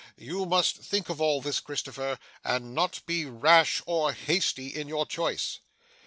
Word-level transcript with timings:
You 0.17 0.47
must 0.47 0.77
think 0.77 1.09
of 1.09 1.21
all 1.21 1.41
this, 1.43 1.59
Christopher, 1.59 2.17
and 2.43 2.73
not 2.73 3.05
be 3.05 3.25
rash 3.27 3.83
or 3.85 4.11
hasty 4.13 4.69
in 4.69 4.87
your 4.87 5.05
choice. 5.05 5.59